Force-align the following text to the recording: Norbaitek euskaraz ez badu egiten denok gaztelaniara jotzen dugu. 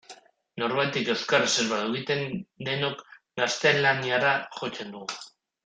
Norbaitek 0.61 1.11
euskaraz 1.13 1.49
ez 1.63 1.65
badu 1.73 1.91
egiten 1.99 2.25
denok 2.71 3.05
gaztelaniara 3.43 4.33
jotzen 4.59 4.93
dugu. 4.99 5.21